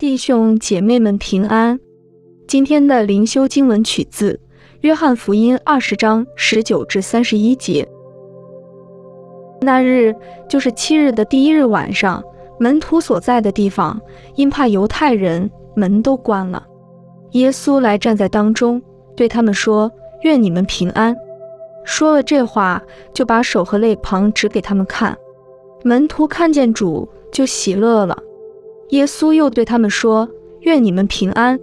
[0.00, 1.78] 弟兄姐妹们平安。
[2.48, 4.32] 今天的灵修经文取自
[4.80, 7.86] 《约翰福音》二十章十九至三十一节。
[9.60, 10.16] 那日
[10.48, 12.24] 就是七日的第一日晚上，
[12.58, 14.00] 门徒所在的地方，
[14.36, 16.66] 因怕犹太人，门都关了。
[17.32, 18.80] 耶稣来站在当中，
[19.14, 19.92] 对他们说
[20.24, 21.14] ：“愿你们平安。”
[21.84, 22.82] 说了这话，
[23.12, 25.14] 就把手和肋旁指给他们看。
[25.84, 28.16] 门徒看见主，就喜乐了。
[28.90, 30.28] 耶稣又对他们说
[30.62, 31.58] ：“愿你们平安！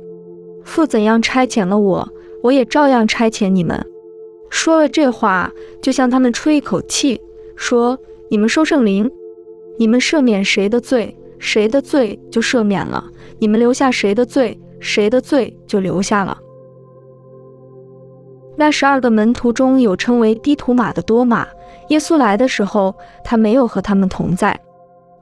[0.63, 2.07] 父怎样差遣了我，
[2.43, 3.85] 我也照样差遣你们。”
[4.49, 7.19] 说了这话，就向他们吹一口气，
[7.55, 7.97] 说
[8.31, 9.09] ：“你们收圣灵。
[9.77, 13.03] 你们赦免谁的罪，谁的罪就赦免了；
[13.39, 16.37] 你们留下谁的罪，谁的罪就留下了。”
[18.55, 21.47] 那十二个门徒中有称为低图马的多马。
[21.89, 24.59] 耶稣来的时候，他没有和他们同在。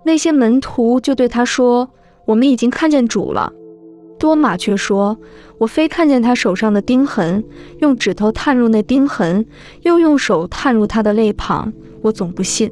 [0.06, 1.90] 那些门徒就对他说
[2.26, 3.52] ：“我们已经看见主了。”
[4.20, 5.18] 多马却说
[5.58, 7.44] ：“我非看见他手上的钉痕，
[7.80, 9.46] 用指头探入那钉痕，
[9.82, 12.72] 又用手探入他的肋旁，我总不信。”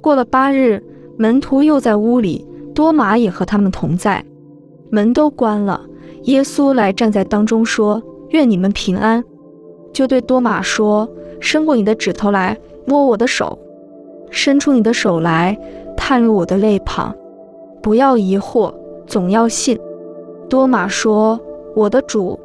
[0.00, 0.82] 过了八日，
[1.18, 4.24] 门徒又在屋里，多马也和他们同在，
[4.90, 5.84] 门都关了。
[6.24, 9.22] 耶稣来站在当中说：“愿你们平安。”
[9.92, 11.08] 就对多马说
[11.40, 13.58] ：“伸过你的指头来，摸我的手。”
[14.30, 15.56] 伸出你的手来，
[15.96, 17.14] 探入我的肋旁，
[17.82, 18.72] 不要疑惑，
[19.06, 19.78] 总要信。
[20.48, 21.38] 多马说
[21.74, 22.38] ：“我的主，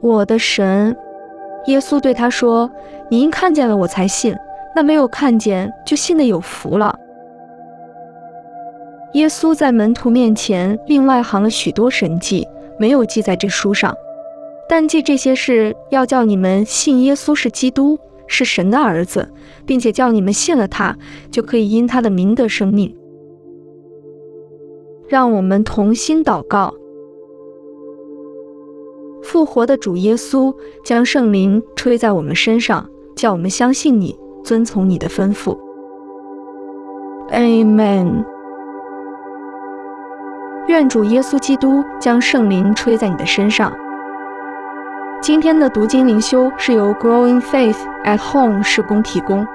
[0.00, 0.96] 我的神。”
[1.66, 2.70] 耶稣对他说
[3.10, 4.34] ：“你因看见了我才信，
[4.74, 6.98] 那没有看见就信的有福了。”
[9.14, 13.94] 耶稣在门徒面前另外行了许多神迹，没有记在这书上，
[14.68, 17.98] 但记这些事，要叫你们信耶稣是基督。
[18.32, 19.30] 是神的儿子，
[19.66, 20.96] 并且叫你们信了他，
[21.30, 22.96] 就可以因他的名得生命。
[25.06, 26.72] 让我们同心祷告：
[29.22, 35.58] 复活的主耶稣，将圣灵吹在我们身上，叫我们相信你，遵从你的吩咐。
[37.30, 38.24] Amen。
[40.68, 43.70] 愿主耶稣基督将圣灵吹在你的身上。
[45.22, 49.46] 今天的读经灵修是由 Growing Faith at Home 施工提供。